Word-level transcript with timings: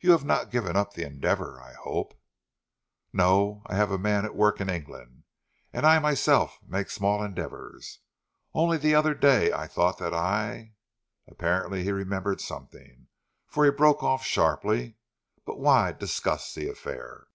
"You 0.00 0.12
have 0.12 0.24
not 0.24 0.50
given 0.50 0.74
up 0.74 0.94
the 0.94 1.04
endeavour, 1.04 1.60
I 1.60 1.74
hope." 1.74 2.18
"No! 3.12 3.60
I 3.66 3.74
have 3.76 3.90
a 3.90 3.98
man 3.98 4.24
at 4.24 4.34
work 4.34 4.58
in 4.58 4.70
England, 4.70 5.24
and 5.70 5.84
I 5.84 5.98
myself 5.98 6.58
make 6.66 6.88
small 6.88 7.22
endeavours. 7.22 7.98
Only 8.54 8.78
the 8.78 8.94
other 8.94 9.12
day 9.12 9.52
I 9.52 9.66
thought 9.66 9.98
that 9.98 10.14
I" 10.14 10.72
Apparently 11.30 11.84
he 11.84 11.92
remembered 11.92 12.40
something, 12.40 13.08
for 13.48 13.66
he 13.66 13.70
broke 13.70 14.02
off 14.02 14.24
sharply. 14.24 14.96
"But 15.44 15.58
why 15.60 15.92
discuss 15.92 16.54
the 16.54 16.66
affair? 16.66 17.26